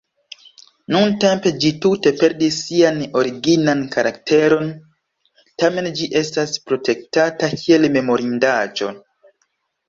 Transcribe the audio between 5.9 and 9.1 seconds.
ĝi estas protektata kiel memorindaĵo.